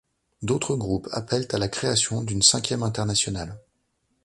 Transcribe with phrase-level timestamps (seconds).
[0.41, 3.59] D'autres groupes appellent à la création d'une Cinquième Internationale.